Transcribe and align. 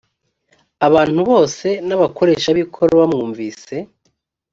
abantu 0.87 1.19
bose 1.29 1.67
n 1.87 1.89
abakoresha 1.95 2.47
b 2.55 2.57
ikoro 2.63 2.93
bamwumvise 3.01 3.75